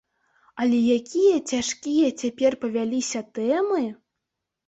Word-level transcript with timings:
Але 0.63 0.77
якія 0.97 1.33
цяжкія 1.51 2.09
цяпер 2.21 2.57
павяліся 2.65 3.21
тэмы! 3.39 3.83